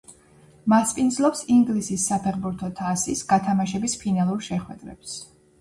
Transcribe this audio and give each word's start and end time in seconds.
მასპინძლობს 0.71 1.43
ინგლისის 1.57 2.05
საფეხბურთო 2.11 2.71
თასის 2.81 3.23
გათამაშების 3.35 3.97
ფინალურ 4.07 4.45
შეხვედრებს. 4.49 5.17